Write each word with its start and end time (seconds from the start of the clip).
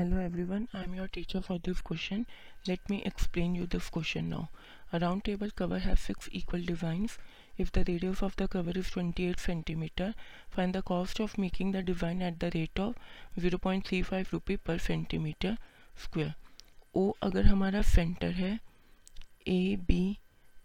Hello 0.00 0.18
every 0.20 0.42
one 0.42 0.66
I 0.76 0.82
am 0.82 0.94
your 0.94 1.08
teacher 1.14 1.40
for 1.46 1.58
this 1.64 1.80
question 1.86 2.24
let 2.68 2.90
me 2.90 2.96
explain 3.06 3.56
you 3.56 3.64
this 3.72 3.88
question 3.94 4.24
now 4.24 4.44
around 4.92 5.22
table 5.22 5.50
cover 5.56 5.78
have 5.78 5.96
six 6.04 6.28
equal 6.34 6.64
designs 6.66 7.18
if 7.60 7.70
the 7.74 7.78
radius 7.88 8.22
of 8.22 8.36
the 8.38 8.46
cover 8.52 8.78
is 8.78 8.92
twenty 8.92 9.24
eight 9.30 9.38
centimeter 9.38 10.14
find 10.54 10.72
the 10.72 10.80
cost 10.82 11.20
of 11.20 11.34
making 11.40 11.74
the 11.74 11.84
design 11.86 12.22
at 12.22 12.38
the 12.38 12.50
rate 12.54 12.80
of 12.80 13.40
zero 13.40 13.58
point 13.58 13.86
three 13.86 14.00
five 14.02 14.26
rupee 14.32 14.56
per 14.66 14.78
centimeter 14.78 15.56
square 16.04 16.32
O 16.94 17.08
अगर 17.22 17.46
हमारा 17.46 17.82
centre 17.82 18.30
है 18.30 18.58
A 19.48 19.76
B 19.88 20.02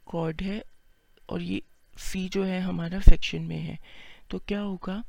code 0.06 0.42
है, 0.42 0.62
और 1.30 1.42
ये 1.42 1.62
सी 1.98 2.28
जो 2.30 2.44
है 2.44 2.62
हमारा 2.62 3.00
section 3.10 3.42
में 3.42 3.60
है 3.60 3.78
तो 4.32 4.40
क्या 4.48 4.60
होगा? 4.60 5.04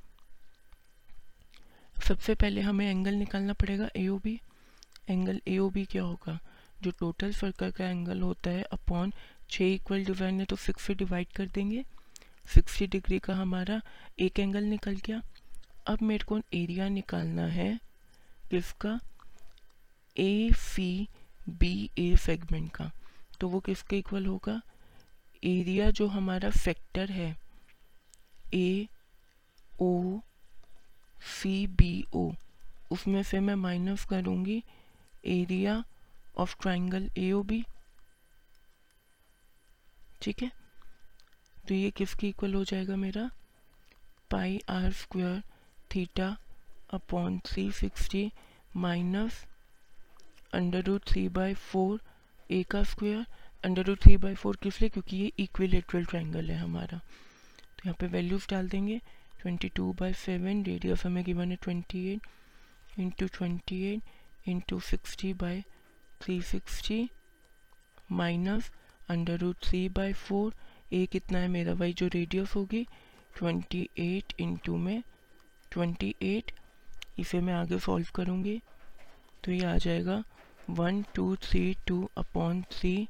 सबसे 2.03 2.35
पहले 2.35 2.61
हमें 2.61 2.86
एंगल 2.91 3.14
निकालना 3.14 3.53
पड़ेगा 3.53 3.89
A 3.96 4.07
O 4.09 4.18
B 4.18 4.41
angle 5.11 5.41
A 5.49 5.59
O 5.59 5.68
B 5.71 5.85
क्या 5.85 6.03
होगा? 6.03 6.39
जो 6.82 6.91
टोटल 6.91 7.32
सर्कल 7.32 7.71
का 7.71 7.89
एंगल 7.89 8.21
होता 8.21 8.50
है 8.50 8.63
अपॉन 8.63 9.13
छः 9.50 9.75
इक्वल 9.75 10.04
डिवाइड 10.04 10.35
है 10.35 10.45
तो 10.45 10.57
सिक्स 10.57 10.82
से 10.82 10.95
डिवाइड 10.95 11.27
कर 11.29 11.46
देंगे। 11.46 11.85
सिक्सटी 12.54 12.87
डिग्री 12.87 13.18
का 13.18 13.35
हमारा 13.35 13.81
एक 14.18 14.39
एंगल 14.39 14.64
निकल 14.64 14.96
गया। 14.96 15.23
अब 15.87 16.03
मेरे 16.03 16.25
को 16.25 16.39
एरिया 16.54 16.89
निकालना 16.89 17.46
है 17.46 17.79
किसका? 18.51 18.99
A 20.17 20.51
C 20.53 21.09
B 21.49 21.90
A 21.99 22.17
segment 22.17 22.71
का। 22.73 22.90
तो 23.40 23.49
वो 23.49 23.61
किसके 23.61 23.99
इक्वल 23.99 24.26
होगा? 24.26 24.61
एरिया 25.45 25.90
जो 25.90 26.07
हमारा 26.07 26.51
फैक्टर 26.51 27.11
है 27.11 27.37
A 28.54 28.87
O 29.81 30.18
C 31.26 31.66
B 31.66 32.05
O 32.14 32.30
उसमें 32.91 33.23
से 33.23 33.41
मैं 33.41 33.55
माइनस 33.55 34.05
करूँगी 34.05 34.62
area 35.27 35.83
of 36.39 36.56
triangle 36.61 37.11
A 37.19 37.31
O 37.33 37.42
B 37.42 37.64
ठीक 40.23 40.42
है? 40.42 40.51
तो 41.69 41.75
ये 41.75 41.91
किसके 41.91 42.28
इक्वल 42.28 42.55
हो 42.55 42.64
जाएगा 42.64 42.97
मेरा? 42.97 43.31
Pi 44.31 44.61
r 44.69 44.92
square 44.92 45.42
theta 45.95 46.36
upon 46.91 47.39
three 47.39 47.70
sixty 47.73 48.31
minus 48.77 49.45
under 50.55 50.84
root 50.84 51.05
three 51.08 51.29
by 51.29 51.55
four 51.55 52.01
a 52.51 52.62
का 52.62 52.83
square 52.83 53.27
under 53.64 53.84
root 53.84 54.03
three 54.03 54.17
by 54.17 54.34
four 54.34 54.56
किस 54.56 54.81
लिए? 54.81 54.91
क्योंकि 54.91 55.17
ये 55.17 55.33
इक्विलेटरल 55.39 56.05
ट्राइंगल 56.05 56.51
है 56.51 56.56
हमारा। 56.56 56.98
तो 56.98 57.83
यहाँ 57.86 57.95
पे 58.01 58.06
वैल्यूज़ 58.06 58.47
डाल 58.51 58.69
देंगे। 58.69 59.01
Twenty 59.41 59.69
two 59.69 59.92
by 59.92 60.12
seven 60.15 60.62
radius 60.65 61.05
हमें 61.06 61.25
गिवन 61.25 61.51
है 61.51 61.56
twenty 61.62 62.06
eight 62.12 62.20
into 62.98 63.27
twenty 63.37 63.83
eight 63.92 64.48
into 64.48 64.81
sixty 64.81 65.33
by 65.34 65.61
three 66.20 66.41
sixty 66.42 67.09
minus 68.12 68.70
under 69.11 69.39
root 69.39 69.57
three 69.64 69.89
by 69.89 70.12
four 70.12 70.55
a 70.92 71.07
कितना 71.12 71.39
है 71.39 71.48
मेरा? 71.48 71.75
भाई 71.75 71.92
जो 71.92 72.07
रेडियस 72.14 72.55
होगी 72.57 72.87
ट्वेंटी 73.37 73.89
एट 73.98 74.33
इंटू 74.41 74.77
में 74.77 75.03
ट्वेंटी 75.73 76.14
एट 76.23 76.53
इसे 77.19 77.41
मैं 77.41 77.55
आगे 77.55 77.79
सॉल्व 77.79 78.11
करूँगी। 78.14 78.61
तो 79.45 79.53
ये 79.53 79.64
आ 79.64 79.77
जाएगा 79.77 80.23
one 80.70 81.03
two 81.14 81.34
three 81.42 81.77
two 81.87 82.09
upon 82.19 82.62
three 82.73 83.09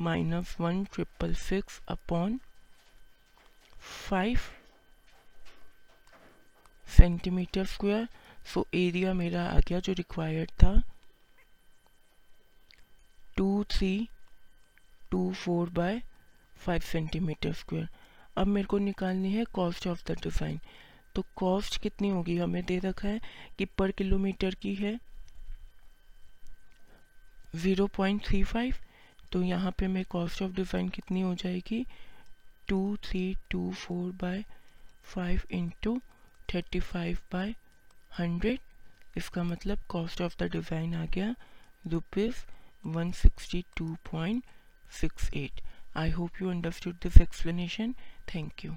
minus 0.00 0.56
one 0.60 0.84
triple 0.84 1.34
six 1.34 1.80
upon 1.88 2.38
five 4.08 4.40
centimeter 6.90 7.64
square 7.66 8.08
so 8.44 8.66
area 8.74 9.12
मेरा 9.14 9.44
आ 9.46 9.58
गया 9.68 9.78
जो 9.80 9.92
रिक्वायर्ड 9.92 10.50
था। 10.62 10.72
Two 13.36 13.64
three 13.70 14.08
two 15.10 15.30
four 15.34 15.70
by 15.70 16.00
five 16.56 16.80
centimeter 16.82 17.52
square 17.54 17.88
अब 18.36 18.46
मेरे 18.46 18.66
को 18.66 18.78
निकालनी 18.78 19.32
है 19.32 19.44
कॉस्ट 19.54 19.86
ऑफ़ 19.86 20.02
द 20.08 20.16
डिज़ाइन 20.22 20.58
तो 21.14 21.24
कॉस्ट 21.36 21.80
कितनी 21.82 22.08
होगी? 22.08 22.36
हमें 22.38 22.64
दे 22.64 22.78
रखा 22.78 23.08
है 23.08 23.20
कि 23.58 23.64
पर 23.78 23.90
किलोमीटर 23.92 24.54
की 24.62 24.74
है। 24.74 24.98
ज़ीरो 27.56 27.86
पॉइंट 27.96 28.24
थ्री 28.26 28.42
फाइव 28.44 28.74
तो 29.32 29.42
यहाँ 29.42 29.70
पे 29.78 29.86
मैं 29.88 30.04
कॉस्ट 30.10 30.42
ऑफ़ 30.42 30.52
डिज़ाइन 30.52 30.88
कितनी 30.88 31.20
हो 31.20 31.34
जाएगी? 31.34 31.84
Two 32.68 32.96
three 33.04 33.34
two 33.50 33.70
four 33.72 34.12
by 34.20 34.44
five 35.04 35.42
into 35.52 36.00
thirty 36.54 36.80
five 36.82 37.18
by 37.32 37.54
hundred 38.18 38.60
इसका 39.16 39.42
मतलब 39.42 39.78
कॉस्ट 39.88 40.20
ऑफ़ 40.20 40.36
द 40.38 40.50
डिज़ाइन 40.52 40.94
आ 40.94 41.04
गया 41.14 41.34
rupees 41.86 42.44
one 42.86 43.10
sixty 43.14 43.64
two 43.76 43.94
point 44.10 44.44
six 45.00 45.30
eight 45.36 45.60
I 45.96 46.10
hope 46.10 46.42
you 46.42 46.50
understood 46.50 46.96
this 47.02 47.20
explanation 47.20 47.94
thank 48.34 48.64
you 48.64 48.76